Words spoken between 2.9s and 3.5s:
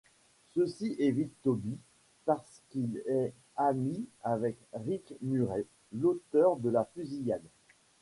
est